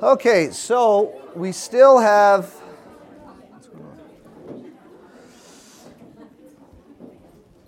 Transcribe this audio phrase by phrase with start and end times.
[0.00, 2.54] Okay, so we still have.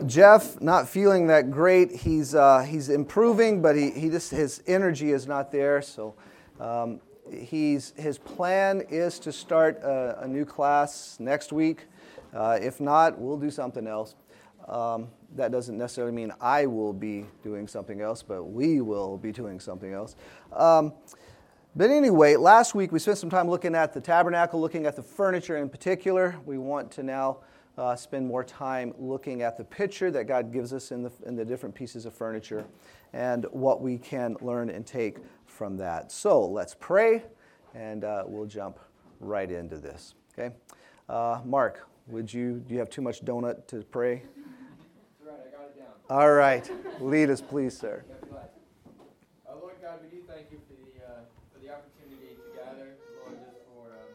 [0.07, 1.91] Jeff not feeling that great.
[1.91, 5.83] He's, uh, he's improving, but he, he just, his energy is not there.
[5.83, 6.15] So
[6.61, 7.01] um,
[7.33, 11.87] he's, his plan is to start a, a new class next week.
[12.33, 14.15] Uh, if not, we'll do something else.
[14.69, 19.33] Um, that doesn't necessarily mean I will be doing something else, but we will be
[19.33, 20.15] doing something else.
[20.53, 20.93] Um,
[21.77, 25.03] but anyway, last week we spent some time looking at the tabernacle, looking at the
[25.03, 26.37] furniture in particular.
[26.45, 27.39] We want to now
[27.79, 31.37] uh, spend more time looking at the picture that God gives us in the, in
[31.37, 32.65] the different pieces of furniture
[33.13, 36.13] and what we can learn and take from that.
[36.13, 37.25] So let's pray
[37.75, 38.79] and uh, we'll jump
[39.21, 40.15] right into this.
[40.39, 40.55] Okay?
[41.09, 44.23] Uh, Mark, would you, do you have too much donut to pray?
[45.23, 45.95] That's right, I got it down.
[46.11, 46.69] All right.
[47.01, 48.05] Lead us, please, sir.
[49.47, 51.23] Uh, Lord God, we do thank you for the, uh,
[51.55, 54.11] for the opportunity to gather, Lord, just for um,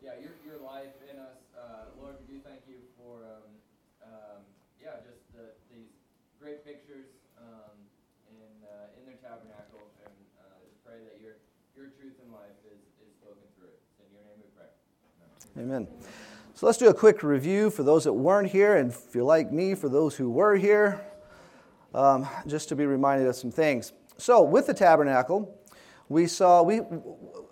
[0.00, 1.40] yeah, your, your life in us.
[1.52, 3.48] Uh, Lord, we do thank you for um,
[4.04, 4.40] um,
[4.80, 5.92] yeah, just the, these
[6.40, 7.76] great pictures um,
[8.32, 11.36] in, uh, in their tabernacle, and uh, just pray that your,
[11.76, 13.80] your truth and life is, is spoken through it.
[14.00, 14.72] In your name we pray.
[15.56, 15.86] Amen.
[16.54, 19.52] So let's do a quick review for those that weren't here, and if you're like
[19.52, 21.00] me, for those who were here,
[21.94, 23.92] um, just to be reminded of some things.
[24.18, 25.56] So, with the tabernacle,
[26.08, 26.80] we saw we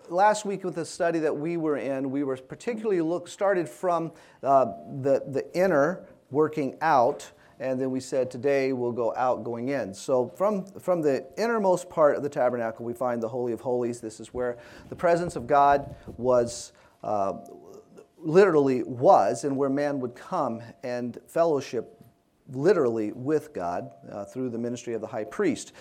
[0.09, 4.11] last week with the study that we were in, we were particularly look started from
[4.43, 4.67] uh,
[5.01, 7.31] the the inner working out,
[7.61, 9.95] and then we said today we'll go out going in.
[9.95, 14.01] So from from the innermost part of the tabernacle, we find the holy of holies.
[14.01, 14.59] This is where
[14.89, 16.73] the presence of God was.
[17.05, 17.35] Uh,
[18.23, 21.99] literally was, and where man would come and fellowship
[22.51, 25.73] literally with God uh, through the ministry of the high priest.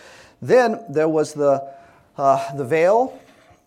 [0.41, 1.73] Then there was the,
[2.17, 3.19] uh, the veil,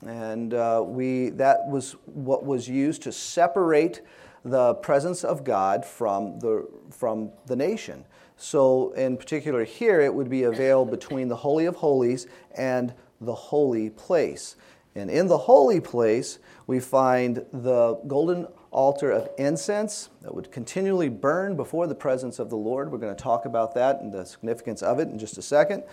[0.07, 4.03] and uh, we, that was what was used to separate
[4.45, 8.05] the presence of God from the, from the nation.
[8.37, 12.27] So, in particular, here it would be a veil between the Holy of Holies
[12.57, 14.57] and the holy place.
[14.95, 21.09] And in the holy place, we find the golden altar of incense that would continually
[21.09, 22.91] burn before the presence of the Lord.
[22.91, 25.85] We're going to talk about that and the significance of it in just a second.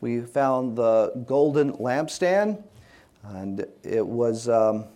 [0.00, 2.62] We found the golden lampstand,
[3.22, 4.86] and it was, um,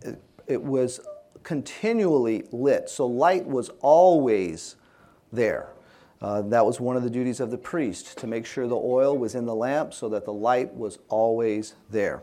[0.00, 1.00] it, it was
[1.42, 2.88] continually lit.
[2.88, 4.76] So light was always
[5.32, 5.68] there.
[6.22, 9.16] Uh, that was one of the duties of the priest to make sure the oil
[9.16, 12.22] was in the lamp so that the light was always there.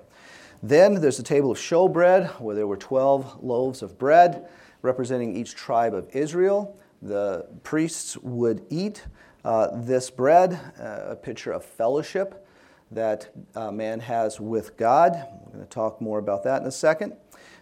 [0.64, 4.48] Then there's the table of showbread where there were 12 loaves of bread
[4.82, 6.80] representing each tribe of Israel.
[7.02, 9.06] The priests would eat
[9.44, 12.48] uh, this bread, uh, a picture of fellowship
[12.92, 15.14] that uh, man has with God.
[15.46, 17.14] We're going to talk more about that in a second.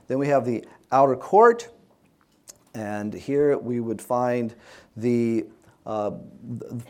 [0.07, 1.69] Then we have the outer court,
[2.75, 4.53] and here we would find
[4.95, 5.47] the
[5.88, 6.12] uh,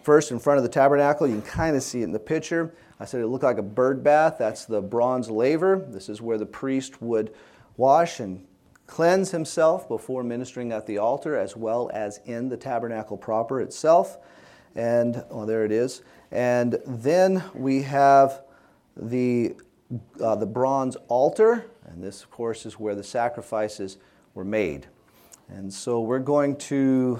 [0.04, 1.26] first in front of the tabernacle.
[1.26, 2.74] You can kind of see it in the picture.
[3.02, 4.36] I said it looked like a bird bath.
[4.38, 5.84] That's the bronze laver.
[5.90, 7.34] This is where the priest would
[7.76, 8.46] wash and
[8.86, 14.20] cleanse himself before ministering at the altar as well as in the tabernacle proper itself.
[14.76, 16.04] And, oh, there it is.
[16.32, 18.44] And then we have
[18.96, 19.56] the,
[20.24, 23.98] uh, the bronze altar, and this, of course, is where the sacrifices
[24.36, 24.86] were made.
[25.50, 27.20] And so we're going to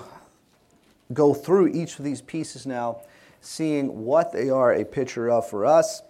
[1.12, 3.02] go through each of these pieces now,
[3.42, 6.02] seeing what they are a picture of for us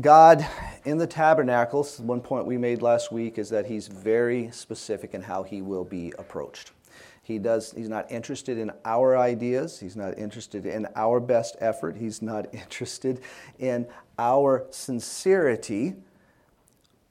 [0.00, 0.44] God
[0.84, 5.22] in the tabernacles, one point we made last week is that he's very specific in
[5.22, 6.72] how he will be approached.
[7.22, 9.78] He does, he's not interested in our ideas.
[9.78, 11.96] He's not interested in our best effort.
[11.96, 13.20] He's not interested
[13.60, 13.86] in
[14.18, 15.94] our sincerity.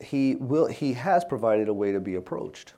[0.02, 2.74] He, will, he has provided a way to be approached.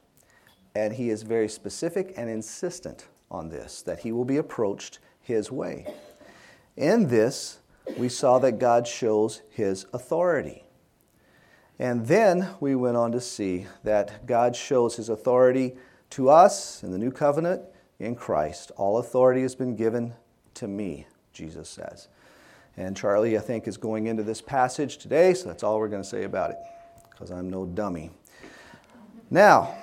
[0.75, 5.52] And he is very specific and insistent on this, that he will be approached his
[5.52, 5.94] way.
[6.78, 7.59] In this,
[7.97, 10.63] we saw that God shows his authority.
[11.77, 15.75] And then we went on to see that God shows his authority
[16.12, 17.63] to us in the new covenant
[18.00, 18.72] in Christ.
[18.77, 20.13] All authority has been given
[20.54, 22.07] to me, Jesus says.
[22.78, 26.04] And Charlie, I think, is going into this passage today, so that's all we're going
[26.04, 26.57] to say about it,
[27.10, 28.12] because I'm no dummy.
[29.30, 29.75] Now,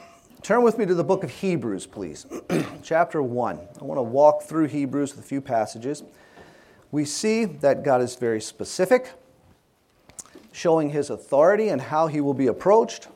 [0.43, 2.27] turn with me to the book of Hebrews, please.
[2.83, 3.59] Chapter 1.
[3.81, 6.03] I want to walk through Hebrews with a few passages
[6.93, 9.13] we see that God is very specific,
[10.53, 13.09] showing his authority and how he will be approached.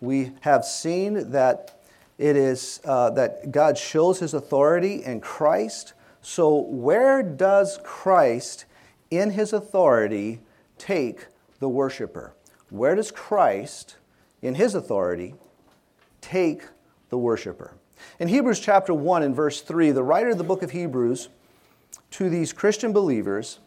[0.00, 1.80] We have seen that
[2.18, 5.94] it is uh, that God shows his authority in Christ.
[6.20, 8.64] So, where does Christ,
[9.10, 10.40] in his authority,
[10.76, 11.26] take
[11.60, 12.34] the worshiper?
[12.70, 13.96] where does Christ,
[14.42, 15.34] in his authority,
[16.20, 16.62] take
[17.10, 17.74] the worshiper?
[18.18, 21.28] In Hebrews chapter 1 and verse 3, the writer of the book of Hebrews
[22.12, 23.58] to these Christian believers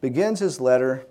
[0.00, 1.06] begins his letter,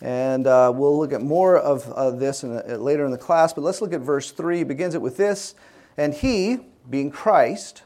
[0.00, 3.52] and uh, we'll look at more of uh, this in a, later in the class,
[3.52, 4.58] but let's look at verse 3.
[4.58, 5.54] He begins it with this
[5.96, 6.58] And he,
[6.88, 7.82] being Christ,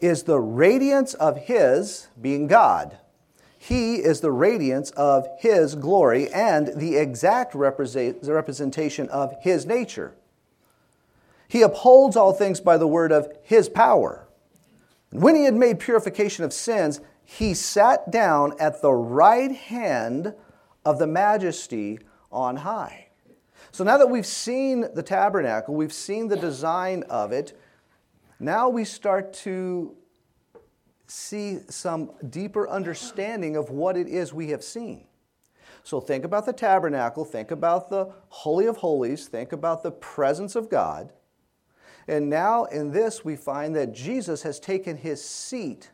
[0.00, 2.98] is the radiance of his, being God.
[3.58, 10.14] He is the radiance of his glory and the exact representation of his nature.
[11.48, 14.28] He upholds all things by the word of his power.
[15.10, 20.34] When he had made purification of sins, he sat down at the right hand
[20.84, 21.98] of the majesty
[22.30, 23.08] on high.
[23.72, 27.58] So now that we've seen the tabernacle, we've seen the design of it,
[28.38, 29.96] now we start to
[31.06, 35.06] see some deeper understanding of what it is we have seen.
[35.84, 40.56] So think about the tabernacle, think about the Holy of Holies, think about the presence
[40.56, 41.12] of God.
[42.08, 45.90] And now in this, we find that Jesus has taken his seat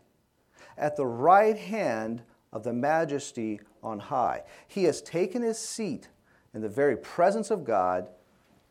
[0.76, 2.22] at the right hand
[2.52, 4.42] of the majesty on high.
[4.68, 6.08] He has taken his seat
[6.54, 8.08] in the very presence of God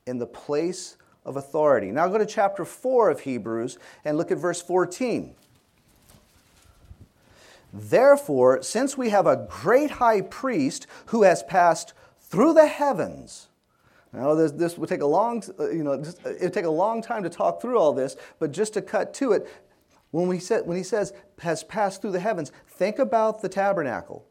[0.06, 1.92] in the place of authority.
[1.92, 5.36] Now go to chapter 4 of Hebrews and look at verse 14.
[7.74, 13.48] Therefore, since we have a great high priest who has passed through the heavens,
[14.14, 17.02] now, this, this would take a long, uh, you know, uh, it'd take a long
[17.02, 19.48] time to talk through all this, but just to cut to it,
[20.12, 24.28] when, we say, when he says has passed through the heavens, think about the tabernacle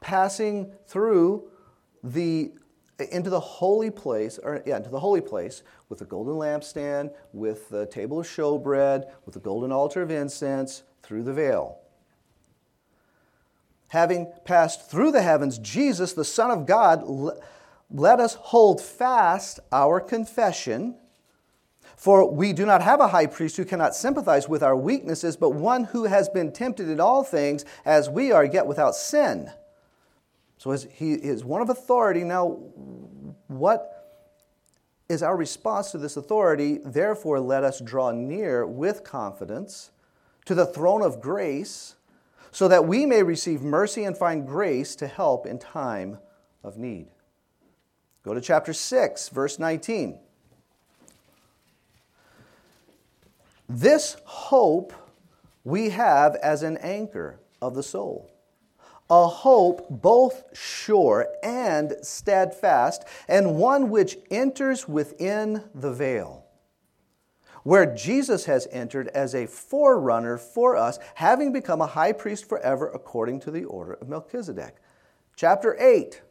[0.00, 1.50] passing through
[2.04, 2.52] the
[3.10, 7.68] into the holy place, or yeah, into the holy place with the golden lampstand, with
[7.68, 11.78] the table of showbread, with the golden altar of incense, through the veil.
[13.88, 17.02] Having passed through the heavens, Jesus, the Son of God,
[17.90, 20.96] let us hold fast our confession.
[21.96, 25.50] For we do not have a high priest who cannot sympathize with our weaknesses, but
[25.50, 29.50] one who has been tempted in all things as we are, yet without sin.
[30.58, 32.22] So he is one of authority.
[32.22, 32.58] Now,
[33.46, 33.92] what
[35.08, 36.80] is our response to this authority?
[36.84, 39.90] Therefore, let us draw near with confidence
[40.44, 41.94] to the throne of grace,
[42.52, 46.18] so that we may receive mercy and find grace to help in time
[46.62, 47.08] of need.
[48.26, 50.18] Go to chapter 6, verse 19.
[53.68, 54.92] This hope
[55.62, 58.28] we have as an anchor of the soul,
[59.08, 66.46] a hope both sure and steadfast, and one which enters within the veil,
[67.62, 72.88] where Jesus has entered as a forerunner for us, having become a high priest forever
[72.88, 74.74] according to the order of Melchizedek.
[75.36, 76.22] Chapter 8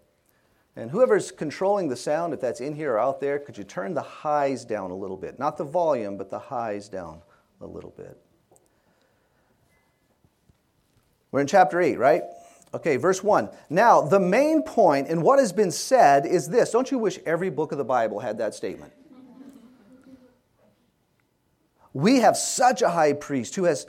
[0.75, 3.93] and whoever's controlling the sound, if that's in here or out there, could you turn
[3.93, 5.39] the highs down a little bit?
[5.39, 7.21] Not the volume, but the highs down
[7.61, 8.17] a little bit.
[11.31, 12.23] We're in chapter 8, right?
[12.73, 13.49] Okay, verse 1.
[13.69, 16.71] Now, the main point in what has been said is this.
[16.71, 18.91] Don't you wish every book of the Bible had that statement?
[21.93, 23.87] We have such a high priest who has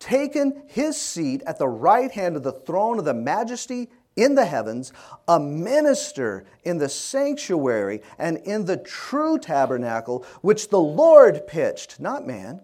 [0.00, 4.44] taken his seat at the right hand of the throne of the majesty in the
[4.44, 4.92] heavens,
[5.26, 12.26] a minister in the sanctuary and in the true tabernacle which the Lord pitched, not
[12.26, 12.60] man.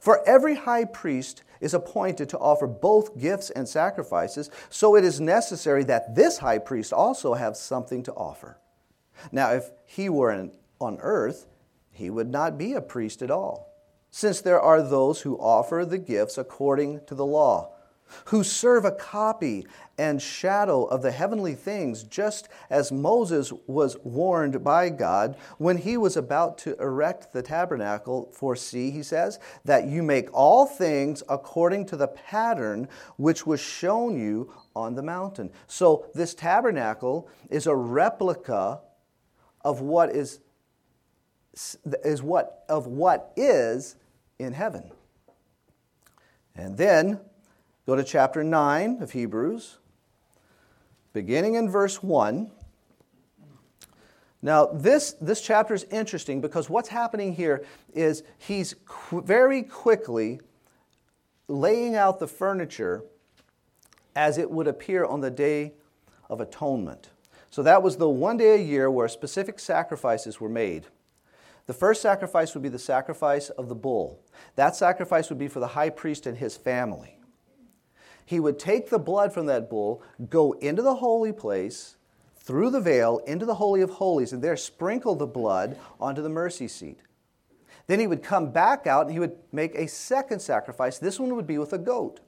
[0.00, 5.20] For every high priest is appointed to offer both gifts and sacrifices, so it is
[5.20, 8.58] necessary that this high priest also have something to offer.
[9.30, 11.46] Now, if he were on earth,
[11.92, 13.72] he would not be a priest at all,
[14.10, 17.72] since there are those who offer the gifts according to the law
[18.26, 19.66] who serve a copy
[19.98, 25.96] and shadow of the heavenly things, just as Moses was warned by God when he
[25.96, 28.30] was about to erect the tabernacle.
[28.32, 33.60] For see, he says, that you make all things according to the pattern which was
[33.60, 35.50] shown you on the mountain.
[35.66, 38.80] So, this tabernacle is a replica
[39.64, 40.40] of what is,
[41.84, 43.96] is what, of what is
[44.38, 44.90] in heaven.
[46.54, 47.20] And then
[47.84, 49.78] Go to chapter 9 of Hebrews,
[51.12, 52.48] beginning in verse 1.
[54.40, 60.40] Now, this, this chapter is interesting because what's happening here is he's qu- very quickly
[61.48, 63.02] laying out the furniture
[64.14, 65.72] as it would appear on the Day
[66.30, 67.10] of Atonement.
[67.50, 70.86] So, that was the one day a year where specific sacrifices were made.
[71.66, 74.20] The first sacrifice would be the sacrifice of the bull.
[74.54, 77.18] That sacrifice would be for the high priest and his family
[78.24, 81.96] he would take the blood from that bull, go into the holy place,
[82.42, 86.28] through the veil into the Holy of Holies and there sprinkle the blood onto the
[86.28, 86.98] mercy seat.
[87.86, 90.98] Then he would come back out and he would make a second sacrifice.
[90.98, 92.20] This one would be with a goat.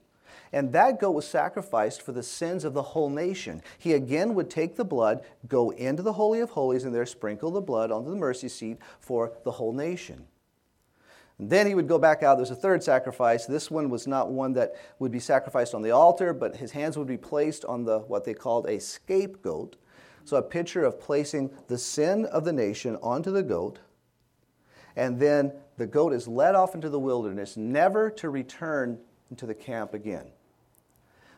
[0.52, 3.60] And that goat was sacrificed for the sins of the whole nation.
[3.76, 7.50] He again would take the blood, go into the Holy of Holies, and there sprinkle
[7.50, 10.26] the blood onto the mercy seat for the whole nation.
[11.38, 12.36] And then he would go back out.
[12.36, 13.46] There's a third sacrifice.
[13.46, 16.96] This one was not one that would be sacrificed on the altar, but his hands
[16.96, 19.76] would be placed on the what they called a scapegoat.
[20.24, 23.80] So a picture of placing the sin of the nation onto the goat.
[24.96, 28.98] And then the goat is led off into the wilderness, never to return
[29.30, 30.30] into the camp again.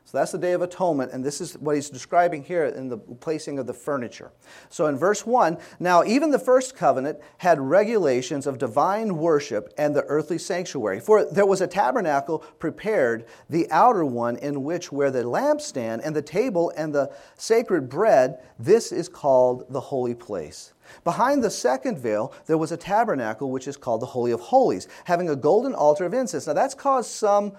[0.07, 2.97] So that's the Day of Atonement, and this is what he's describing here in the
[2.97, 4.31] placing of the furniture.
[4.69, 9.97] So in verse 1, now even the first covenant had regulations of divine worship and
[9.97, 11.01] the earthly sanctuary.
[11.01, 16.15] For there was a tabernacle prepared, the outer one, in which where the lampstand and
[16.15, 20.73] the table and the sacred bread, this is called the holy place.
[21.03, 24.87] Behind the second veil, there was a tabernacle which is called the Holy of Holies,
[25.07, 26.47] having a golden altar of incense.
[26.47, 27.55] Now that's caused some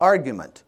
[0.00, 0.62] argument.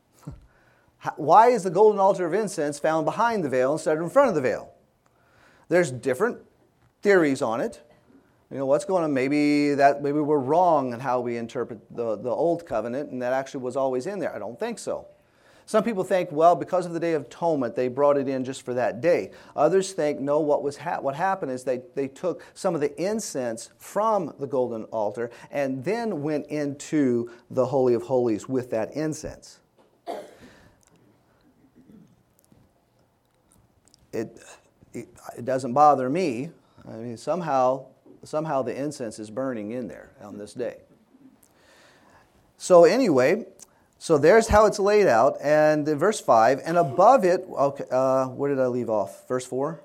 [1.16, 4.28] Why is the golden altar of incense found behind the veil instead of in front
[4.28, 4.73] of the veil?
[5.69, 6.38] There's different
[7.02, 7.83] theories on it.
[8.50, 9.14] You know, what's going on?
[9.14, 13.33] Maybe that maybe we're wrong in how we interpret the, the old covenant, and that
[13.33, 14.35] actually was always in there.
[14.35, 15.07] I don't think so.
[15.66, 18.62] Some people think, well, because of the Day of Atonement, they brought it in just
[18.62, 19.30] for that day.
[19.54, 23.00] Others think, no, what, was ha- what happened is they, they took some of the
[23.00, 28.92] incense from the golden altar and then went into the Holy of Holies with that
[28.95, 29.61] incense.
[34.12, 34.38] It,
[34.93, 36.50] it, it doesn't bother me.
[36.88, 37.87] I mean, somehow,
[38.25, 40.79] somehow the incense is burning in there on this day.
[42.57, 43.47] So, anyway,
[43.99, 45.37] so there's how it's laid out.
[45.43, 49.26] And verse 5, and above it, okay, uh, where did I leave off?
[49.29, 49.83] Verse 4?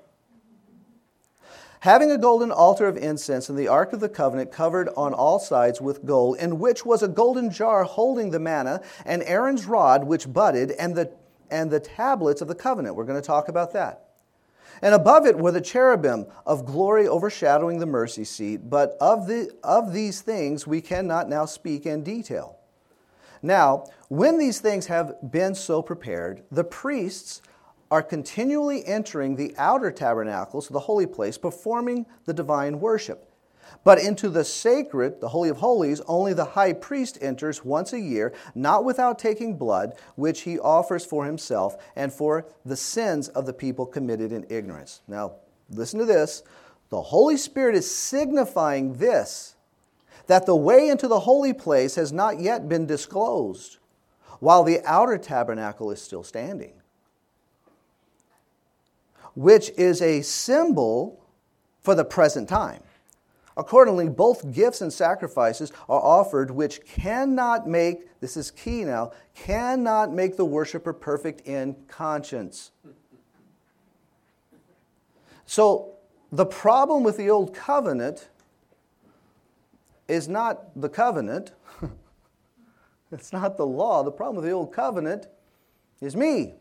[1.80, 5.38] Having a golden altar of incense and the ark of the covenant covered on all
[5.38, 10.04] sides with gold, in which was a golden jar holding the manna, and Aaron's rod
[10.04, 11.12] which budded, and the,
[11.50, 12.96] and the tablets of the covenant.
[12.96, 14.05] We're going to talk about that.
[14.82, 18.68] And above it were the cherubim of glory overshadowing the mercy seat.
[18.68, 22.58] But of, the, of these things we cannot now speak in detail.
[23.42, 27.42] Now, when these things have been so prepared, the priests
[27.90, 33.30] are continually entering the outer tabernacle, so the holy place, performing the divine worship.
[33.84, 38.00] But into the sacred, the Holy of Holies, only the high priest enters once a
[38.00, 43.46] year, not without taking blood, which he offers for himself and for the sins of
[43.46, 45.02] the people committed in ignorance.
[45.06, 45.34] Now,
[45.70, 46.42] listen to this.
[46.90, 49.56] The Holy Spirit is signifying this
[50.26, 53.78] that the way into the holy place has not yet been disclosed,
[54.40, 56.72] while the outer tabernacle is still standing,
[59.34, 61.24] which is a symbol
[61.80, 62.82] for the present time.
[63.56, 70.12] Accordingly, both gifts and sacrifices are offered, which cannot make, this is key now, cannot
[70.12, 72.72] make the worshiper perfect in conscience.
[75.46, 75.94] So,
[76.30, 78.28] the problem with the old covenant
[80.06, 81.52] is not the covenant,
[83.12, 84.02] it's not the law.
[84.02, 85.28] The problem with the old covenant
[86.02, 86.56] is me,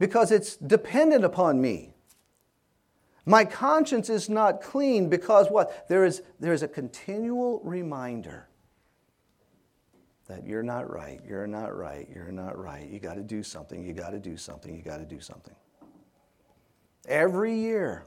[0.00, 1.91] because it's dependent upon me.
[3.24, 5.88] My conscience is not clean because what?
[5.88, 8.48] There is, there is a continual reminder
[10.26, 12.88] that you're not right, you're not right, you're not right.
[12.88, 15.54] You got to do something, you got to do something, you got to do something.
[17.06, 18.06] Every year,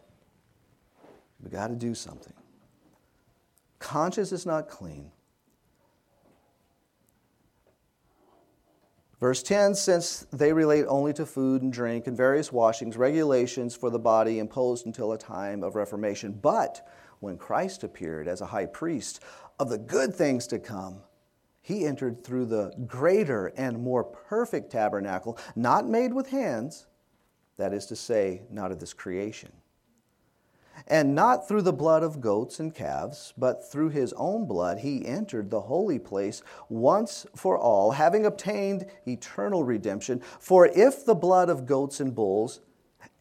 [1.42, 2.34] we got to do something.
[3.80, 5.12] Conscience is not clean.
[9.20, 13.90] Verse 10 Since they relate only to food and drink and various washings, regulations for
[13.90, 16.34] the body imposed until a time of reformation.
[16.34, 16.88] But
[17.20, 19.22] when Christ appeared as a high priest
[19.60, 21.02] of the good things to come,
[21.62, 26.86] he entered through the greater and more perfect tabernacle, not made with hands,
[27.58, 29.52] that is to say, not of this creation
[30.88, 35.06] and not through the blood of goats and calves, but through his own blood he
[35.06, 40.22] entered the holy place once for all, having obtained eternal redemption.
[40.40, 42.62] For if the blood of goats and bulls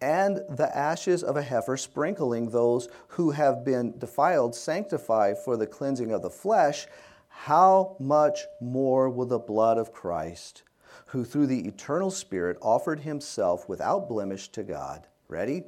[0.00, 5.66] and the ashes of a heifer, sprinkling those who have been defiled, sanctify for the
[5.66, 6.86] cleansing of the flesh,
[7.28, 10.62] how much more will the blood of Christ,
[11.06, 15.64] who through the eternal Spirit offered himself without blemish to God, ready?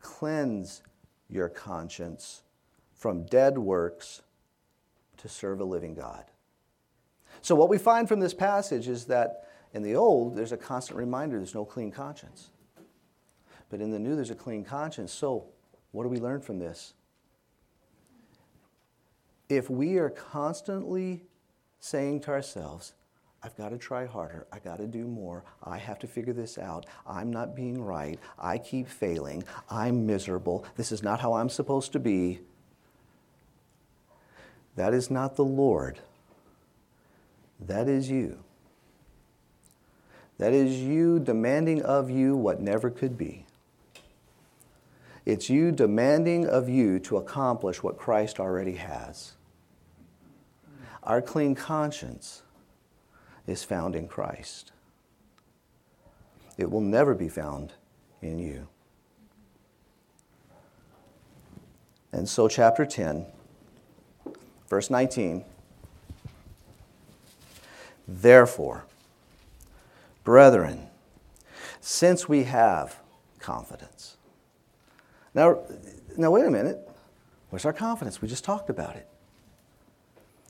[0.00, 0.82] Cleanse
[1.34, 2.42] your conscience
[2.92, 4.22] from dead works
[5.18, 6.24] to serve a living God.
[7.42, 10.98] So, what we find from this passage is that in the old, there's a constant
[10.98, 12.50] reminder there's no clean conscience.
[13.68, 15.12] but in the new, there's a clean conscience.
[15.12, 15.46] So,
[15.90, 16.94] what do we learn from this?
[19.48, 21.24] If we are constantly
[21.80, 22.94] saying to ourselves,
[23.44, 24.46] I've got to try harder.
[24.50, 25.44] I got to do more.
[25.62, 26.86] I have to figure this out.
[27.06, 28.18] I'm not being right.
[28.38, 29.44] I keep failing.
[29.68, 30.64] I'm miserable.
[30.76, 32.40] This is not how I'm supposed to be.
[34.76, 36.00] That is not the Lord.
[37.60, 38.38] That is you.
[40.38, 43.44] That is you demanding of you what never could be.
[45.26, 49.34] It's you demanding of you to accomplish what Christ already has.
[51.02, 52.42] Our clean conscience
[53.46, 54.72] is found in Christ.
[56.56, 57.72] It will never be found
[58.22, 58.68] in you.
[62.12, 63.26] And so, chapter 10,
[64.68, 65.44] verse 19.
[68.06, 68.84] Therefore,
[70.22, 70.88] brethren,
[71.80, 73.00] since we have
[73.40, 74.16] confidence.
[75.34, 75.58] Now,
[76.16, 76.88] now wait a minute.
[77.50, 78.22] Where's our confidence?
[78.22, 79.08] We just talked about it.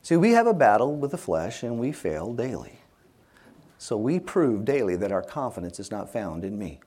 [0.02, 2.78] See, we have a battle with the flesh and we fail daily.
[3.84, 6.80] So we prove daily that our confidence is not found in me.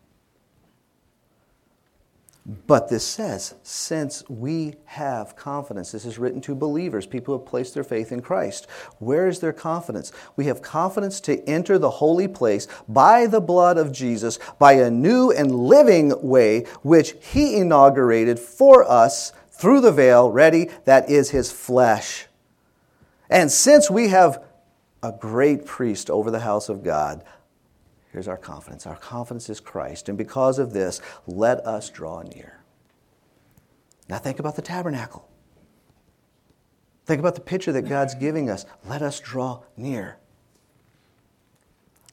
[2.66, 7.48] But this says, since we have confidence, this is written to believers, people who have
[7.48, 8.66] placed their faith in Christ.
[8.98, 10.12] Where is their confidence?
[10.38, 14.90] We have confidence to enter the holy place by the blood of Jesus, by a
[14.90, 21.30] new and living way which He inaugurated for us through the veil, ready, that is
[21.30, 22.26] His flesh.
[23.30, 24.47] And since we have
[25.08, 27.24] a great priest over the house of God,
[28.12, 28.88] Here's our confidence.
[28.88, 30.10] Our confidence is Christ.
[30.10, 32.62] And because of this, let us draw near.
[34.10, 35.30] Now think about the tabernacle.
[37.06, 38.66] Think about the picture that God's giving us.
[38.86, 40.18] Let us draw near.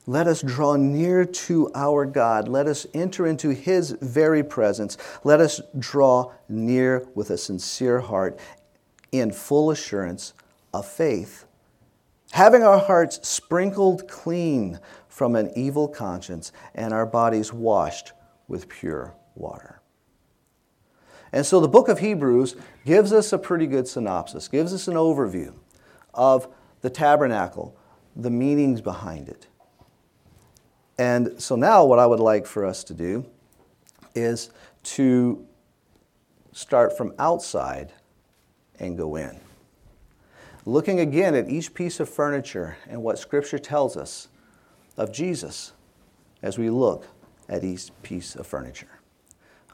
[0.07, 2.49] Let us draw near to our God.
[2.49, 4.99] Let us enter into His very presence.
[5.25, 8.39] Let us draw near with a sincere heart
[9.11, 10.35] in full assurance
[10.75, 11.47] of faith,
[12.35, 18.11] having our hearts sprinkled clean from an evil conscience and our bodies washed
[18.49, 19.81] with pure water.
[21.33, 24.95] And so the book of Hebrews gives us a pretty good synopsis, gives us an
[24.95, 25.55] overview
[26.13, 26.49] of
[26.81, 27.77] the tabernacle,
[28.17, 29.47] the meanings behind it.
[30.99, 33.25] And so now, what I would like for us to do
[34.17, 34.51] is
[34.83, 35.47] to
[36.51, 37.93] start from outside
[38.81, 39.39] and go in.
[40.67, 44.29] Looking again at each piece of furniture and what Scripture tells us
[44.97, 45.73] of Jesus
[46.43, 47.07] as we look
[47.49, 48.89] at each piece of furniture.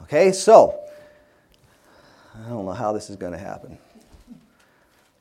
[0.01, 0.79] Okay, so
[2.35, 3.77] I don't know how this is going to happen.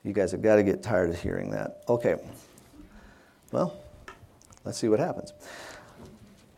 [0.02, 1.82] You guys have got to get tired of hearing that.
[1.88, 2.16] Okay,
[3.52, 3.76] well,
[4.64, 5.32] let's see what happens.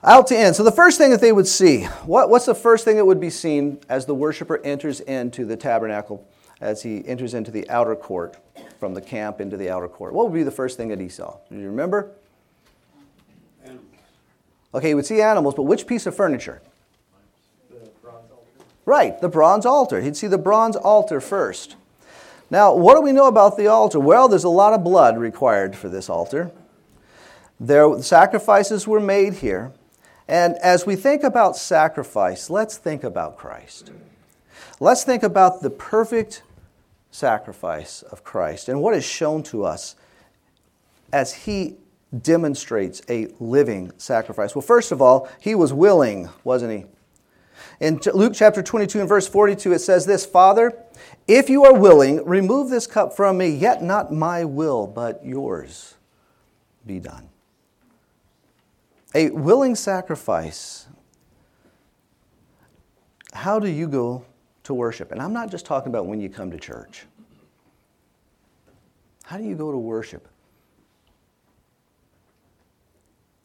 [0.04, 0.56] Out to end.
[0.56, 3.20] So, the first thing that they would see, what, what's the first thing that would
[3.20, 6.26] be seen as the worshiper enters into the tabernacle,
[6.60, 8.36] as he enters into the outer court,
[8.82, 10.12] from the camp into the outer court?
[10.12, 11.36] What would be the first thing that he saw?
[11.48, 12.10] Do you remember?
[13.62, 13.86] Animals.
[14.74, 16.60] Okay, he would see animals, but which piece of furniture?
[17.70, 18.64] The bronze altar.
[18.84, 20.00] Right, the bronze altar.
[20.00, 21.76] He'd see the bronze altar first.
[22.50, 24.00] Now, what do we know about the altar?
[24.00, 26.50] Well, there's a lot of blood required for this altar.
[27.60, 29.70] There, sacrifices were made here.
[30.26, 33.92] And as we think about sacrifice, let's think about Christ.
[34.80, 36.42] Let's think about the perfect
[37.12, 39.94] sacrifice of Christ and what is shown to us
[41.12, 41.76] as he
[42.20, 44.56] demonstrates a living sacrifice.
[44.56, 46.86] Well, first of all, he was willing, wasn't he?
[47.80, 50.72] In Luke chapter 22 and verse 42, it says this Father,
[51.28, 55.94] if you are willing, remove this cup from me, yet not my will, but yours
[56.86, 57.28] be done.
[59.14, 60.86] A willing sacrifice.
[63.34, 64.24] How do you go
[64.64, 65.12] to worship?
[65.12, 67.06] And I'm not just talking about when you come to church.
[69.24, 70.28] How do you go to worship?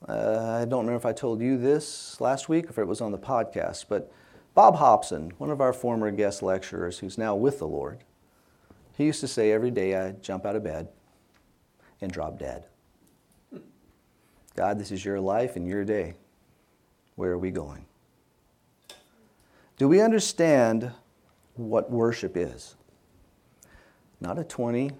[0.07, 3.01] Uh, I don't remember if I told you this last week or if it was
[3.01, 4.11] on the podcast, but
[4.53, 7.99] Bob Hobson, one of our former guest lecturers who's now with the Lord,
[8.97, 10.87] he used to say every day I jump out of bed
[12.01, 12.65] and drop dead.
[14.55, 16.15] God, this is your life and your day.
[17.15, 17.85] Where are we going?
[19.77, 20.91] Do we understand
[21.57, 22.75] what worship is?
[24.19, 24.91] Not a 20,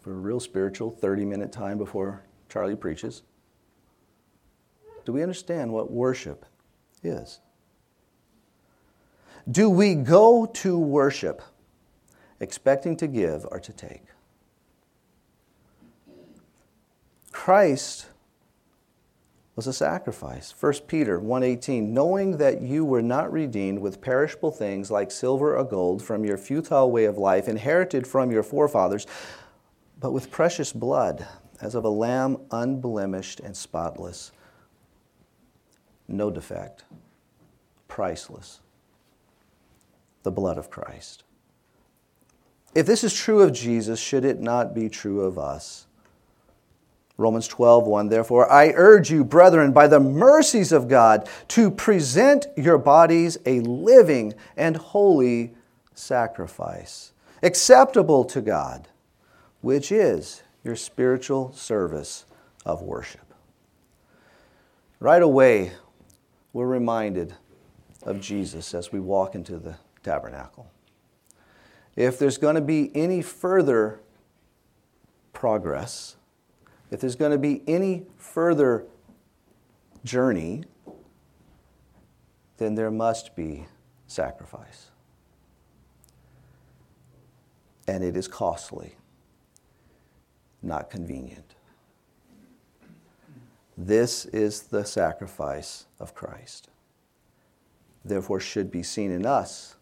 [0.00, 3.22] for a real spiritual 30 minute time before Charlie preaches.
[5.04, 6.44] Do we understand what worship
[7.02, 7.40] is?
[9.50, 11.42] Do we go to worship
[12.40, 14.02] expecting to give or to take?
[17.30, 18.06] Christ
[19.56, 20.54] was a sacrifice.
[20.60, 25.64] 1 Peter 1:18 knowing that you were not redeemed with perishable things like silver or
[25.64, 29.06] gold from your futile way of life inherited from your forefathers
[29.98, 31.26] but with precious blood
[31.62, 34.30] as of a lamb unblemished and spotless.
[36.06, 36.84] No defect.
[37.88, 38.60] Priceless.
[40.22, 41.24] The blood of Christ.
[42.74, 45.85] If this is true of Jesus should it not be true of us
[47.18, 48.08] Romans 12, 1.
[48.08, 53.60] Therefore, I urge you, brethren, by the mercies of God, to present your bodies a
[53.60, 55.54] living and holy
[55.94, 58.88] sacrifice, acceptable to God,
[59.62, 62.26] which is your spiritual service
[62.66, 63.32] of worship.
[65.00, 65.72] Right away,
[66.52, 67.34] we're reminded
[68.02, 70.70] of Jesus as we walk into the tabernacle.
[71.96, 74.00] If there's going to be any further
[75.32, 76.16] progress,
[76.90, 78.84] if there's going to be any further
[80.04, 80.64] journey,
[82.58, 83.66] then there must be
[84.06, 84.90] sacrifice.
[87.88, 88.96] And it is costly,
[90.62, 91.54] not convenient.
[93.76, 96.68] This is the sacrifice of Christ.
[98.04, 99.76] Therefore, should be seen in us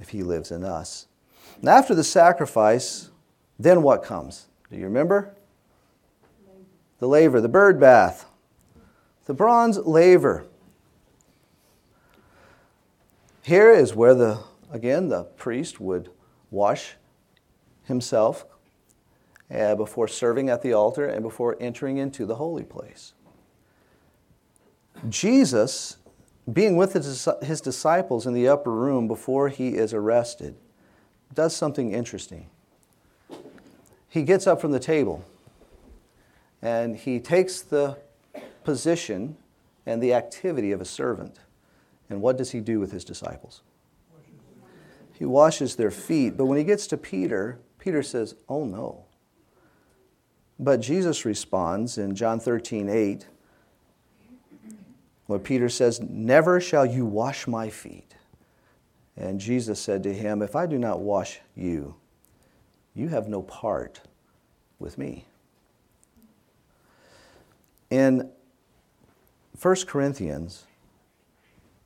[0.00, 1.06] if he lives in us.
[1.60, 3.10] And after the sacrifice,
[3.58, 4.46] then what comes?
[4.70, 5.34] Do you remember?
[6.98, 8.26] The laver, the bird bath,
[9.26, 10.46] the bronze laver.
[13.42, 16.10] Here is where the again the priest would
[16.50, 16.96] wash
[17.84, 18.44] himself
[19.54, 23.14] uh, before serving at the altar and before entering into the holy place.
[25.08, 25.96] Jesus,
[26.52, 30.56] being with his, his disciples in the upper room before he is arrested,
[31.34, 32.48] does something interesting.
[34.08, 35.24] He gets up from the table
[36.62, 37.98] and he takes the
[38.64, 39.36] position
[39.86, 41.38] and the activity of a servant.
[42.10, 43.62] And what does he do with his disciples?
[45.12, 46.36] He washes their feet.
[46.36, 49.04] But when he gets to Peter, Peter says, Oh no.
[50.60, 53.26] But Jesus responds in John 13, 8,
[55.26, 58.14] where Peter says, Never shall you wash my feet.
[59.16, 61.96] And Jesus said to him, If I do not wash you,
[62.94, 64.00] you have no part
[64.78, 65.24] with me.
[67.90, 68.30] In
[69.60, 70.64] 1 Corinthians,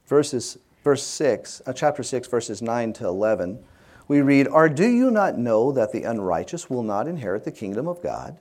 [0.06, 3.62] verses, verse 6, uh, chapter 6, verses 9 to 11,
[4.08, 7.86] we read, Or do you not know that the unrighteous will not inherit the kingdom
[7.86, 8.38] of God?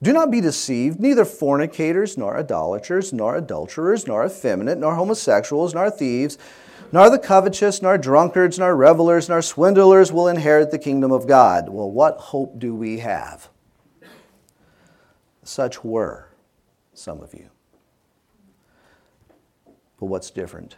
[0.00, 5.90] Do not be deceived, neither fornicators, nor idolaters, nor adulterers, nor effeminate, nor homosexuals, nor
[5.90, 6.38] thieves,
[6.92, 11.68] nor the covetous, nor drunkards, nor revelers, nor swindlers will inherit the kingdom of God.
[11.68, 13.48] Well, what hope do we have?
[15.42, 16.27] Such were
[16.98, 17.48] some of you.
[19.98, 20.76] But what's different?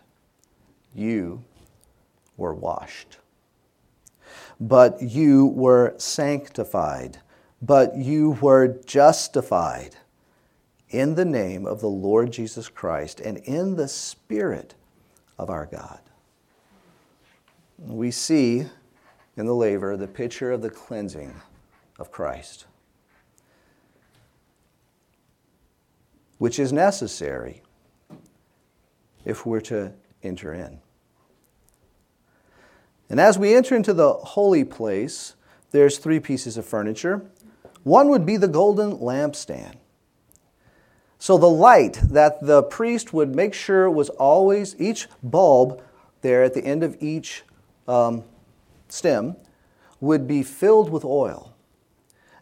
[0.94, 1.44] You
[2.36, 3.18] were washed,
[4.58, 7.18] but you were sanctified,
[7.60, 9.96] but you were justified
[10.88, 14.74] in the name of the Lord Jesus Christ and in the Spirit
[15.38, 16.00] of our God.
[17.78, 18.66] We see
[19.36, 21.34] in the laver the picture of the cleansing
[21.98, 22.66] of Christ.
[26.40, 27.60] Which is necessary
[29.26, 30.80] if we're to enter in.
[33.10, 35.34] And as we enter into the holy place,
[35.70, 37.26] there's three pieces of furniture.
[37.82, 39.74] One would be the golden lampstand.
[41.18, 45.82] So the light that the priest would make sure was always, each bulb
[46.22, 47.42] there at the end of each
[47.86, 48.24] um,
[48.88, 49.36] stem
[50.00, 51.54] would be filled with oil.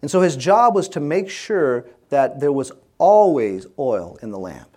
[0.03, 4.39] And so his job was to make sure that there was always oil in the
[4.39, 4.77] lamp.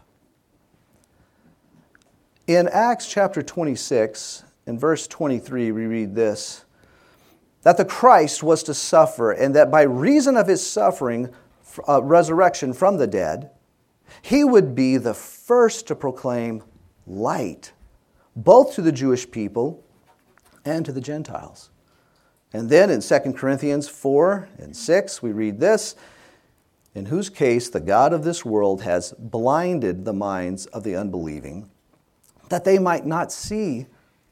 [2.48, 6.66] In Acts chapter 26, in verse 23, we read this
[7.64, 11.30] that the Christ was to suffer, and that by reason of his suffering,
[11.88, 13.52] uh, resurrection from the dead,
[14.24, 16.64] he would be the first to proclaim
[17.06, 17.72] light,
[18.36, 19.84] both to the Jewish people
[20.66, 21.70] and to the Gentiles.
[22.54, 25.96] And then in 2 Corinthians 4 and 6, we read this
[26.94, 31.70] in whose case the God of this world has blinded the minds of the unbelieving,
[32.50, 33.88] that they might not see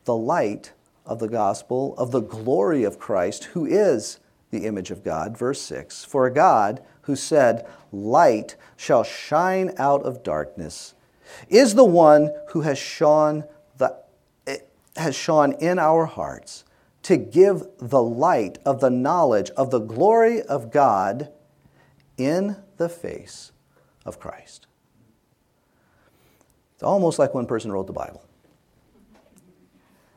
[0.05, 0.73] the light
[1.05, 4.19] of the gospel of the glory of Christ, who is
[4.51, 5.37] the image of God.
[5.37, 10.93] Verse 6 For a God, who said, Light shall shine out of darkness,
[11.47, 13.45] is the one who has shone,
[13.77, 13.97] the,
[14.95, 16.65] has shone in our hearts
[17.03, 21.31] to give the light of the knowledge of the glory of God
[22.19, 23.51] in the face
[24.05, 24.67] of Christ.
[26.73, 28.23] It's almost like one person wrote the Bible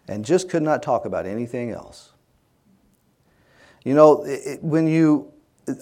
[0.09, 2.13] and just could not talk about anything else.
[3.85, 5.33] You know, it, when you,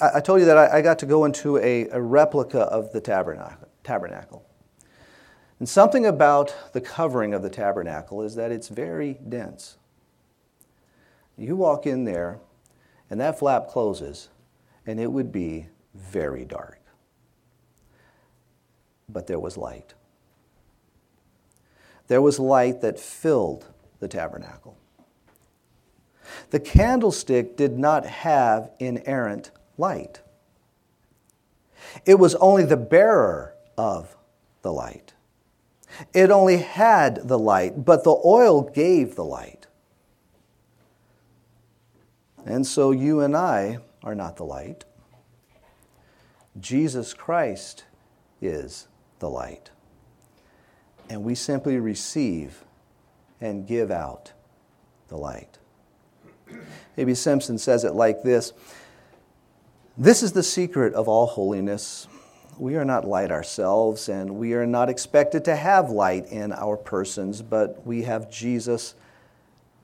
[0.00, 2.92] I, I, told you that I, I got to go into a, a replica of
[2.92, 4.46] the tabernacle, tabernacle.
[5.59, 9.76] And something about the covering of the tabernacle is that it's very dense.
[11.37, 12.40] You walk in there,
[13.11, 14.30] and that flap closes,
[14.87, 16.81] and it would be very dark.
[19.09, 19.94] But there was light.
[22.09, 23.66] There was light that filled
[24.00, 24.76] the tabernacle.
[26.50, 30.20] The candlestick did not have inerrant light,
[32.05, 34.16] it was only the bearer of
[34.62, 35.14] the light.
[36.14, 39.66] It only had the light, but the oil gave the light.
[42.44, 44.85] And so you and I are not the light.
[46.60, 47.84] Jesus Christ
[48.40, 49.70] is the light.
[51.08, 52.64] And we simply receive
[53.40, 54.32] and give out
[55.08, 55.58] the light.
[56.96, 57.14] A.B.
[57.14, 58.52] Simpson says it like this
[59.96, 62.06] This is the secret of all holiness.
[62.58, 66.76] We are not light ourselves, and we are not expected to have light in our
[66.76, 68.94] persons, but we have Jesus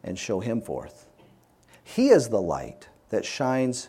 [0.05, 1.07] and show him forth.
[1.83, 3.89] He is the light that shines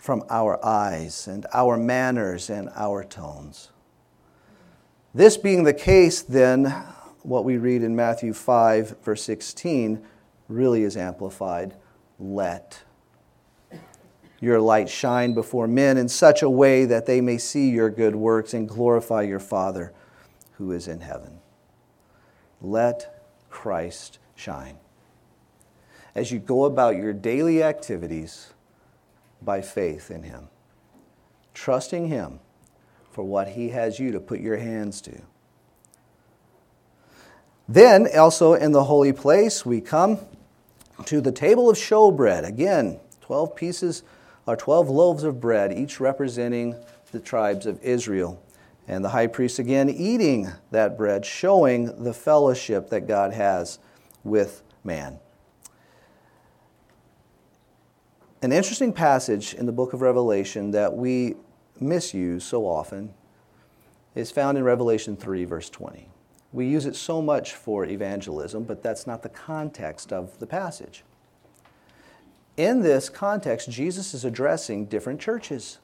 [0.00, 3.70] from our eyes and our manners and our tones.
[5.12, 6.64] This being the case, then,
[7.22, 10.02] what we read in Matthew 5, verse 16,
[10.48, 11.74] really is amplified.
[12.18, 12.82] Let
[14.40, 18.16] your light shine before men in such a way that they may see your good
[18.16, 19.92] works and glorify your Father
[20.52, 21.40] who is in heaven.
[22.62, 24.78] Let Christ shine
[26.14, 28.54] as you go about your daily activities
[29.42, 30.48] by faith in Him,
[31.54, 32.40] trusting Him
[33.10, 35.22] for what He has you to put your hands to.
[37.68, 40.18] Then, also in the holy place, we come
[41.06, 42.44] to the table of showbread.
[42.44, 44.02] Again, 12 pieces
[44.46, 46.74] or 12 loaves of bread, each representing
[47.12, 48.42] the tribes of Israel.
[48.88, 53.78] And the high priest again eating that bread, showing the fellowship that God has
[54.24, 55.20] with man.
[58.42, 61.34] An interesting passage in the book of Revelation that we
[61.78, 63.12] misuse so often
[64.14, 66.08] is found in Revelation 3, verse 20.
[66.50, 71.04] We use it so much for evangelism, but that's not the context of the passage.
[72.56, 75.78] In this context, Jesus is addressing different churches.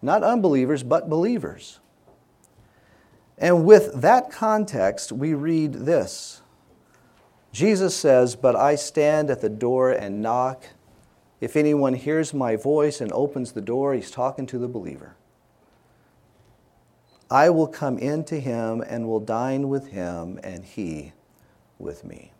[0.00, 1.80] Not unbelievers, but believers.
[3.36, 6.40] And with that context, we read this
[7.52, 10.64] Jesus says, But I stand at the door and knock.
[11.40, 15.16] If anyone hears my voice and opens the door, he's talking to the believer.
[17.30, 21.12] I will come into him and will dine with him, and he
[21.78, 22.32] with me.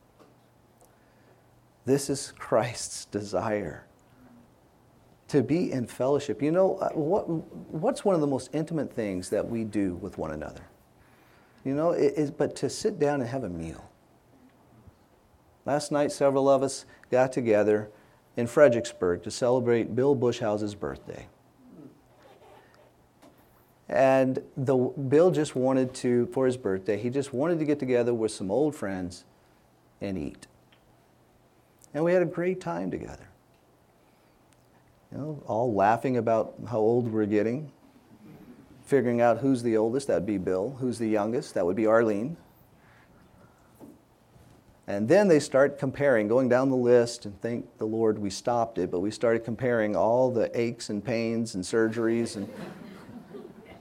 [1.87, 3.87] This is Christ's desire
[5.29, 6.43] to be in fellowship.
[6.43, 7.29] You know, uh, what,
[7.73, 10.63] what's one of the most intimate things that we do with one another?
[11.65, 13.89] You know, it is, but to sit down and have a meal.
[15.67, 17.91] Last night, several of us got together
[18.41, 21.27] in Fredericksburg to celebrate Bill Bushhouse's birthday.
[23.89, 28.15] And the, Bill just wanted to, for his birthday, he just wanted to get together
[28.15, 29.25] with some old friends
[30.01, 30.47] and eat.
[31.93, 33.29] And we had a great time together.
[35.13, 37.71] You know, all laughing about how old we're getting,
[38.87, 40.77] figuring out who's the oldest, that'd be Bill.
[40.79, 42.37] Who's the youngest, that would be Arlene.
[44.91, 48.77] And then they start comparing, going down the list, and thank the Lord we stopped
[48.77, 52.53] it, but we started comparing all the aches and pains and surgeries and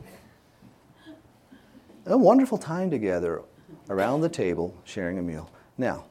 [2.05, 3.41] a wonderful time together
[3.89, 5.49] around the table sharing a meal.
[5.79, 6.05] Now,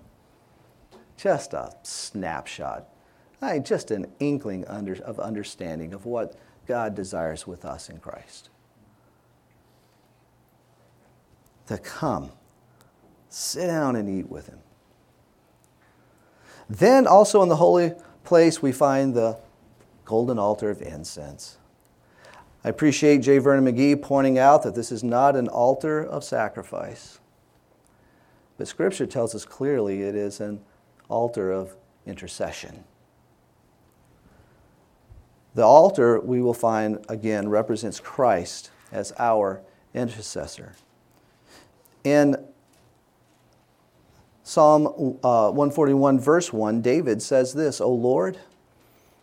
[1.17, 2.89] just a snapshot,
[3.41, 8.49] I, just an inkling under, of understanding of what God desires with us in Christ.
[11.69, 12.33] To come,
[13.29, 14.59] sit down and eat with Him
[16.69, 19.39] then also in the holy place, we find the
[20.05, 21.59] golden altar of incense.
[22.65, 23.39] I appreciate J.
[23.39, 27.21] Vernon McGee pointing out that this is not an altar of sacrifice,
[28.57, 30.61] but Scripture tells us clearly it is an
[31.09, 32.85] altar of intercession.
[35.55, 39.61] The altar, we will find again, represents Christ as our
[39.95, 40.75] intercessor.
[42.05, 42.48] In
[44.49, 44.87] Psalm
[45.23, 48.39] uh, 141, verse 1, David says this O Lord,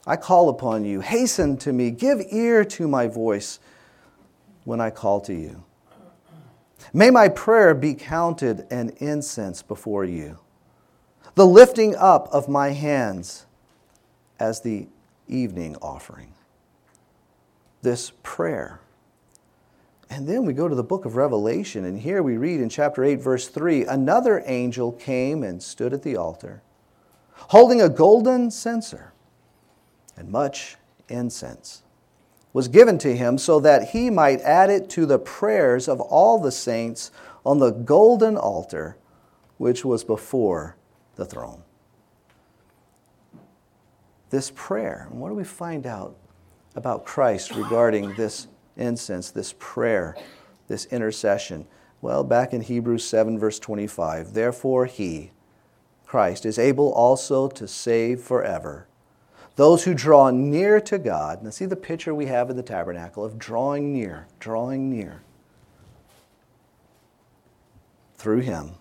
[0.06, 1.02] I call upon you.
[1.02, 1.90] Hasten to me.
[1.90, 3.58] Give ear to my voice.
[4.66, 5.64] when I call to you.
[6.94, 10.38] May my prayer be counted an incense before you,
[11.34, 13.48] the lifting up of my hands
[14.40, 14.88] as the
[15.28, 16.34] evening offering.
[17.82, 18.80] This prayer.
[20.10, 23.04] And then we go to the book of Revelation, and here we read in chapter
[23.04, 26.62] 8, verse 3 another angel came and stood at the altar,
[27.34, 29.14] holding a golden censer
[30.18, 30.78] and much
[31.10, 31.84] incense
[32.54, 36.40] was given to him so that he might add it to the prayers of all
[36.40, 37.12] the saints
[37.46, 38.98] on the golden altar
[39.58, 40.78] which was before
[41.16, 41.62] the throne.
[44.30, 46.16] This prayer, and what do we find out
[46.76, 50.16] about Christ regarding this incense, this prayer,
[50.68, 51.68] this intercession?
[52.02, 55.32] Well, back in Hebrews 7, verse 25, therefore he,
[56.06, 58.88] Christ, is able also to save forever
[59.56, 61.44] those who draw near to God.
[61.44, 65.22] Now, see the picture we have in the tabernacle of drawing near, drawing near
[68.18, 68.72] through Him,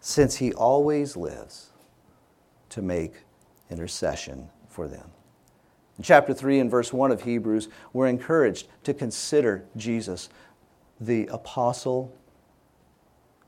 [0.00, 1.70] since He always lives
[2.70, 3.14] to make
[3.70, 5.10] intercession for them.
[5.98, 10.28] In chapter 3 and verse 1 of Hebrews, we're encouraged to consider Jesus
[11.00, 12.14] the apostle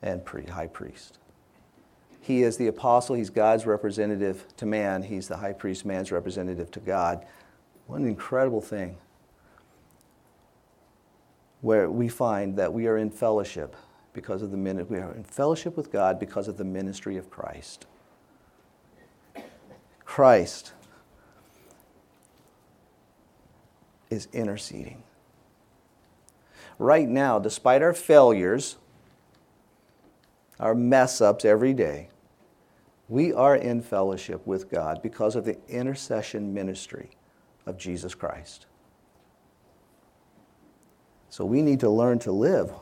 [0.03, 1.19] and high priest.
[2.21, 6.71] He is the apostle, he's God's representative to man, he's the high priest, man's representative
[6.73, 7.25] to God.
[7.87, 8.97] What an incredible thing.
[11.61, 13.77] Where we find that we are in fellowship
[14.13, 17.31] because of the minute we are in fellowship with God because of the ministry of
[17.31, 17.87] Christ.
[20.05, 20.73] Christ
[24.11, 25.03] is interceding.
[26.79, 28.77] Right now, despite our failures,
[30.59, 32.11] our mess ups every day,
[33.09, 37.11] we are in fellowship with God because of the intercession ministry
[37.66, 38.66] of Jesus Christ.
[41.29, 42.73] So we need to learn to live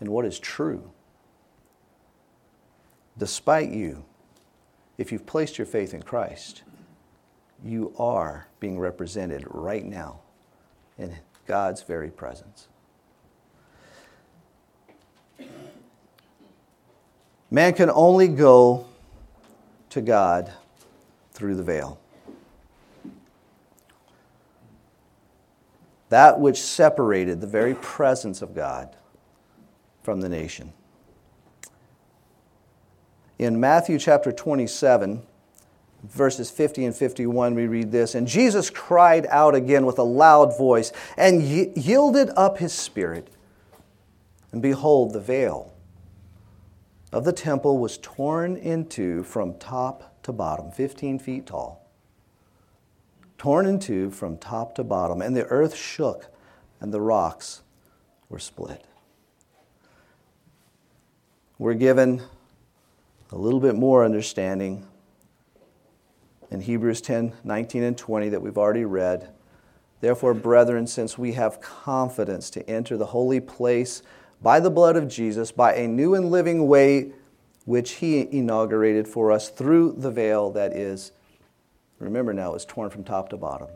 [0.00, 0.90] in what is true.
[3.18, 4.04] Despite you,
[4.98, 6.62] if you've placed your faith in Christ,
[7.62, 10.20] you are being represented right now
[11.00, 12.68] in God's very presence.
[17.50, 18.86] Man can only go
[19.88, 20.52] to God
[21.32, 21.98] through the veil.
[26.10, 28.94] That which separated the very presence of God
[30.02, 30.72] from the nation.
[33.38, 35.22] In Matthew chapter 27,
[36.04, 40.56] verses 50 and 51, we read this And Jesus cried out again with a loud
[40.56, 43.28] voice and yielded up his spirit.
[44.52, 45.72] And behold, the veil
[47.12, 51.88] of the temple was torn in two from top to bottom, 15 feet tall.
[53.38, 56.26] Torn in two from top to bottom, and the earth shook
[56.80, 57.62] and the rocks
[58.28, 58.84] were split.
[61.58, 62.22] We're given
[63.30, 64.86] a little bit more understanding
[66.50, 69.30] in Hebrews 10 19 and 20 that we've already read.
[70.00, 74.02] Therefore, brethren, since we have confidence to enter the holy place,
[74.42, 77.12] by the blood of Jesus, by a new and living way
[77.66, 81.12] which he inaugurated for us through the veil that is,
[81.98, 83.68] remember now, is torn from top to bottom,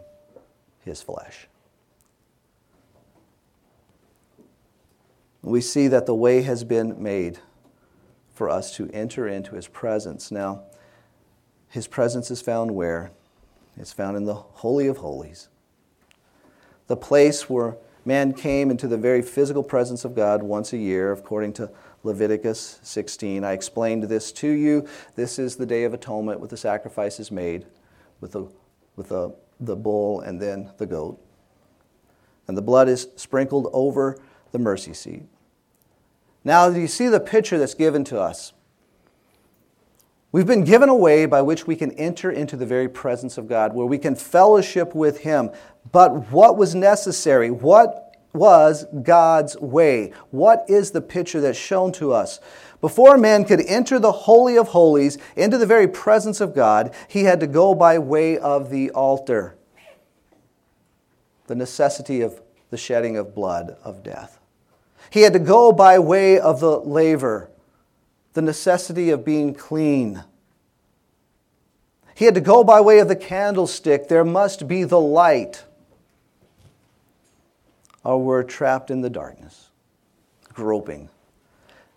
[0.85, 1.47] his flesh.
[5.43, 7.39] We see that the way has been made
[8.33, 10.31] for us to enter into his presence.
[10.31, 10.63] Now,
[11.75, 13.11] his presence is found where?
[13.77, 15.49] It's found in the Holy of Holies,
[16.87, 21.13] the place where Man came into the very physical presence of God once a year,
[21.13, 21.71] according to
[22.05, 23.43] Leviticus 16.
[23.43, 24.87] I explained this to you.
[25.17, 27.67] This is the Day of Atonement with the sacrifices made
[28.21, 28.47] with the,
[28.95, 31.19] with the, the bull and then the goat.
[32.47, 34.19] And the blood is sprinkled over
[34.53, 35.25] the mercy seat.
[36.45, 38.53] Now, do you see the picture that's given to us?
[40.35, 43.47] We've been given a way by which we can enter into the very presence of
[43.47, 45.53] God, where we can fellowship with Him.
[45.93, 47.53] But what was necessary?
[47.53, 50.13] What was God's way?
[50.33, 52.41] What is the picture that's shown to us?
[52.81, 57.23] Before man could enter the Holy of Holies, into the very presence of God, he
[57.23, 59.57] had to go by way of the altar.
[61.47, 64.41] The necessity of the shedding of blood of death.
[65.11, 67.53] He had to go by way of the laver
[68.35, 70.23] the necessity of being clean.
[72.15, 74.09] He had to go by way of the candlestick.
[74.09, 75.65] There must be the light,
[78.05, 79.71] or we're trapped in the darkness,
[80.53, 81.09] groping.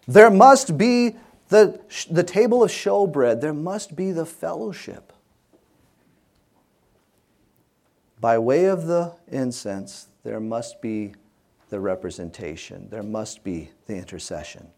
[0.07, 1.15] There must be
[1.49, 1.79] the,
[2.09, 3.41] the table of showbread.
[3.41, 5.13] There must be the fellowship.
[8.19, 11.13] By way of the incense, there must be
[11.69, 14.69] the representation, there must be the intercession.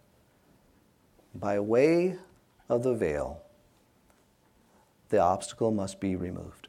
[1.34, 2.18] By way
[2.68, 3.42] of the veil,
[5.10, 6.68] the obstacle must be removed.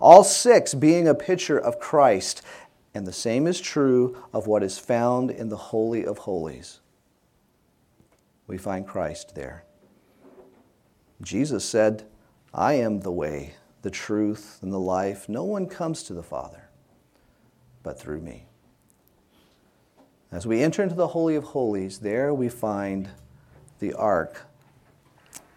[0.00, 2.42] All six being a picture of Christ,
[2.94, 6.80] and the same is true of what is found in the Holy of Holies.
[8.46, 9.64] We find Christ there.
[11.20, 12.04] Jesus said,
[12.54, 15.28] I am the way, the truth, and the life.
[15.28, 16.68] No one comes to the Father
[17.82, 18.46] but through me.
[20.32, 23.10] As we enter into the Holy of Holies, there we find
[23.80, 24.46] the Ark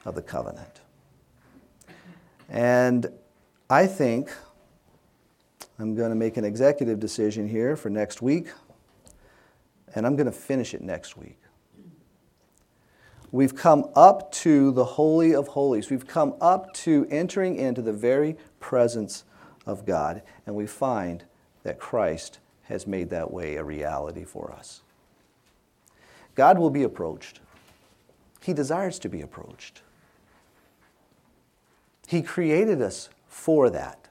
[0.04, 0.82] of the Covenant.
[2.50, 3.08] And
[3.70, 4.30] I think
[5.80, 8.50] I'm going to make an executive decision here for next week,
[9.96, 11.40] and I'm going to finish it next week.
[13.32, 15.90] We've come up to the Holy of Holies.
[15.90, 19.24] We've come up to entering into the very presence
[19.66, 21.24] of God, and we find
[21.64, 24.82] that Christ has made that way a reality for us.
[26.36, 27.40] God will be approached.
[28.42, 29.82] He desires to be approached.
[32.08, 34.08] He created us for that.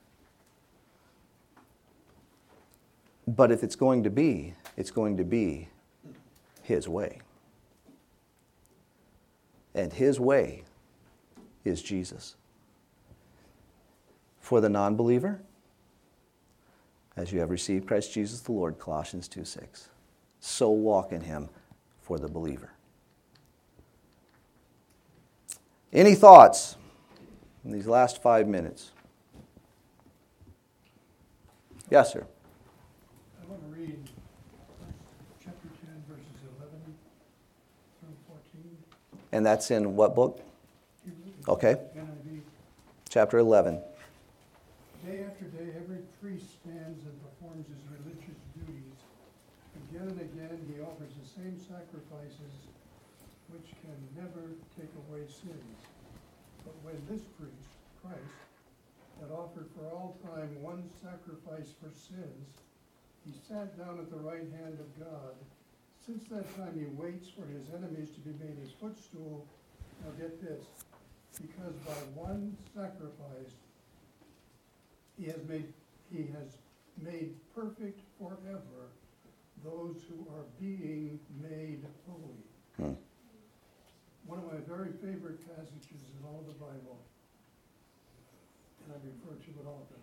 [3.26, 5.68] But if it's going to be, it's going to be
[6.62, 7.20] His way.
[9.74, 10.64] And His way
[11.64, 12.36] is Jesus.
[14.40, 15.40] For the non believer,
[17.16, 19.88] as you have received Christ Jesus the Lord, Colossians 2 6.
[20.40, 21.48] So walk in Him
[22.02, 22.70] for the believer.
[25.92, 26.76] Any thoughts
[27.64, 28.90] in these last five minutes?
[31.90, 32.26] Yes, sir.
[33.40, 33.98] I want to read
[35.42, 36.24] chapter 10, verses
[36.58, 36.70] 11
[38.00, 38.76] through 14.
[39.32, 40.40] And that's in what book?
[41.46, 41.76] Okay.
[43.08, 43.80] Chapter 11.
[45.04, 48.96] Day after day, every priest stands and performs his religious duties.
[49.92, 52.72] Again and again, he offers the same sacrifices
[53.52, 55.76] which can never take away sins.
[56.64, 57.68] But when this priest,
[58.00, 58.40] Christ,
[59.20, 62.64] had offered for all time one sacrifice for sins,
[63.28, 65.36] he sat down at the right hand of God.
[66.00, 69.44] Since that time, he waits for his enemies to be made his footstool.
[70.00, 70.64] Now get this,
[71.36, 73.52] because by one sacrifice,
[75.18, 75.72] he has made,
[76.12, 76.58] he has
[77.02, 78.90] made perfect forever
[79.64, 82.44] those who are being made holy.
[82.76, 82.98] Hmm.
[84.26, 86.98] One of my very favorite passages in all the Bible,
[88.84, 90.00] and I refer to it often.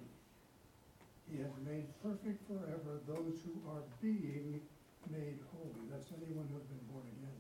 [1.29, 4.61] He has made perfect forever those who are being
[5.09, 5.87] made holy.
[5.89, 7.39] That's anyone who has been born again.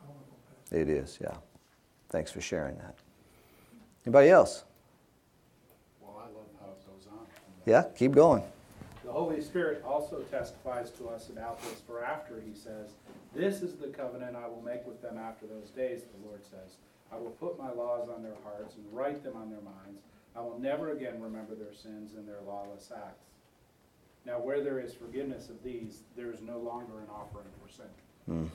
[0.00, 0.78] Powerful passage.
[0.80, 1.36] It is, yeah.
[2.10, 2.96] Thanks for sharing that.
[4.04, 4.64] Anybody else?
[6.00, 7.26] Well, I love how it goes on.
[7.68, 8.42] Yeah, keep going.
[9.04, 12.92] The Holy Spirit also testifies to us about this, for after he says,
[13.34, 16.76] This is the covenant I will make with them after those days, the Lord says.
[17.12, 20.00] I will put my laws on their hearts and write them on their minds.
[20.34, 23.26] I will never again remember their sins and their lawless acts.
[24.24, 27.92] Now, where there is forgiveness of these, there is no longer an offering for sin.
[28.24, 28.46] Hmm.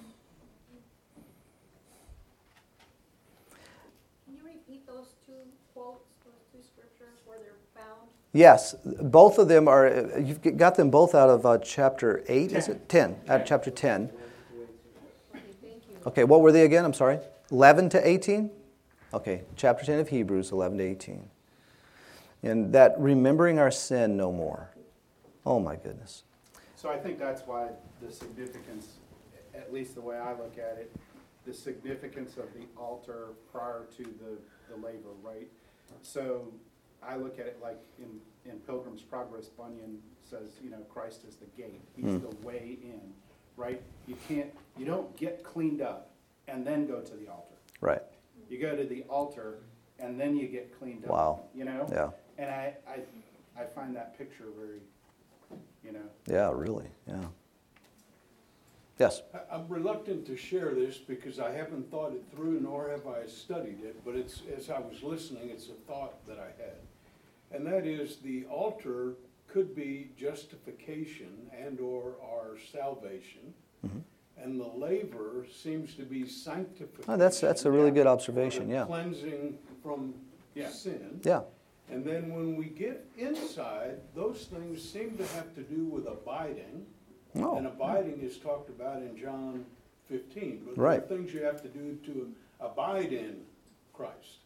[4.25, 5.45] Can you repeat those two
[5.75, 8.09] quotes, those two scriptures where they're found?
[8.33, 12.67] Yes, both of them are, you've got them both out of uh, chapter 8, is
[12.67, 12.89] it?
[12.89, 14.09] 10, out of chapter 10.
[14.09, 15.97] Okay, thank you.
[16.07, 16.83] Okay, what were they again?
[16.83, 17.19] I'm sorry.
[17.51, 18.49] 11 to 18?
[19.13, 21.29] Okay, chapter 10 of Hebrews, 11 to 18.
[22.41, 24.71] And that remembering our sin no more.
[25.45, 26.23] Oh my goodness.
[26.75, 27.67] So I think that's why
[28.01, 28.93] the significance,
[29.53, 30.91] at least the way I look at it,
[31.45, 34.37] the significance of the altar prior to the,
[34.69, 35.47] the laver, right?
[36.01, 36.47] So
[37.07, 41.35] I look at it like in, in Pilgrim's Progress, Bunyan says, you know, Christ is
[41.35, 41.81] the gate.
[41.95, 42.19] He's Hmm.
[42.19, 43.01] the way in,
[43.57, 43.81] right?
[44.07, 46.11] You can't, you don't get cleaned up
[46.47, 47.55] and then go to the altar.
[47.81, 48.01] Right.
[48.49, 49.59] You go to the altar
[49.99, 51.11] and then you get cleaned up.
[51.11, 51.43] Wow.
[51.53, 51.87] You know?
[51.91, 52.09] Yeah.
[52.37, 54.79] And I, I, I find that picture very,
[55.83, 56.87] you know, Yeah, really.
[57.07, 57.25] Yeah.
[58.99, 59.21] Yes.
[59.33, 63.25] I- I'm reluctant to share this because I haven't thought it through, nor have I
[63.27, 66.77] studied it, but it's, as I was listening, it's a thought that I had.
[67.53, 69.13] And that is, the altar
[69.47, 73.53] could be justification and/or our salvation.
[73.85, 73.99] Mm-hmm.
[74.41, 77.05] And the laver seems to be sanctification.
[77.07, 78.67] Oh, that's, that's a really good observation.
[78.69, 78.85] Yeah.
[78.85, 80.15] Cleansing from
[80.55, 80.69] Yeah.
[80.69, 81.21] sin.
[81.23, 81.43] Yeah.
[81.91, 86.85] And then when we get inside, those things seem to have to do with abiding.
[87.35, 87.57] Oh.
[87.57, 87.71] And Oh.
[87.71, 89.65] abiding is talked about in John
[90.09, 90.63] fifteen.
[90.65, 91.07] But Right.
[91.07, 93.45] there are things you have to do to abide in
[93.93, 94.39] Christ.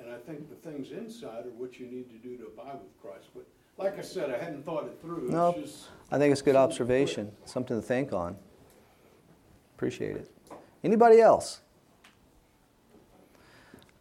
[0.00, 3.00] And I think the things inside are what you need to do to abide with
[3.02, 3.26] Christ.
[3.34, 3.46] But
[3.76, 5.28] like I said, I hadn't thought it through.
[5.28, 5.54] No.
[5.60, 8.36] just- I think it's a good observation, something to think on.
[9.76, 10.30] Appreciate it.
[10.82, 11.60] Anybody else?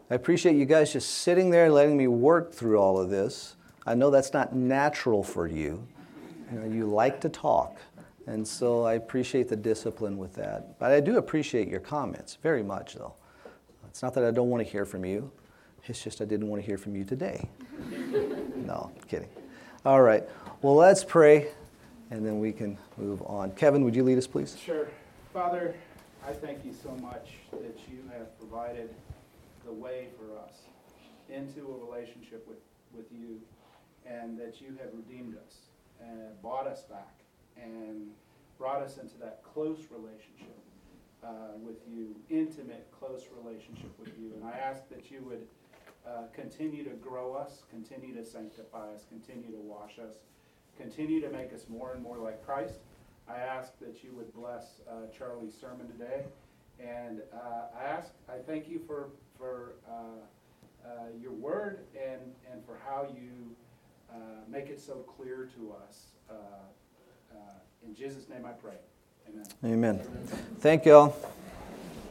[0.09, 3.55] I appreciate you guys just sitting there letting me work through all of this.
[3.85, 5.87] I know that's not natural for you.
[6.51, 7.77] You know, you like to talk.
[8.25, 10.79] And so I appreciate the discipline with that.
[10.79, 13.13] But I do appreciate your comments very much though.
[13.87, 15.31] It's not that I don't want to hear from you.
[15.87, 17.49] It's just I didn't want to hear from you today.
[18.55, 19.29] no, kidding.
[19.85, 20.23] All right.
[20.61, 21.47] Well, let's pray
[22.11, 23.51] and then we can move on.
[23.51, 24.57] Kevin, would you lead us, please?
[24.57, 24.87] Sure.
[25.33, 25.75] Father,
[26.27, 28.93] I thank you so much that you have provided
[29.65, 30.53] the way for us
[31.29, 32.57] into a relationship with,
[32.93, 33.39] with you
[34.05, 35.57] and that you have redeemed us
[36.01, 37.13] and bought us back
[37.61, 38.07] and
[38.57, 40.57] brought us into that close relationship
[41.23, 44.31] uh, with you, intimate, close relationship with you.
[44.35, 45.45] And I ask that you would
[46.09, 50.15] uh, continue to grow us, continue to sanctify us, continue to wash us,
[50.77, 52.75] continue to make us more and more like Christ.
[53.29, 56.23] I ask that you would bless uh, Charlie's sermon today.
[56.79, 60.89] And uh, I ask, I thank you for, for uh, uh,
[61.21, 63.55] your word and, and for how you
[64.49, 66.05] make it so clear to us.
[67.85, 68.75] In Jesus' name I pray.
[69.27, 69.45] Amen.
[69.63, 69.99] Amen.
[70.59, 71.15] Thank you all.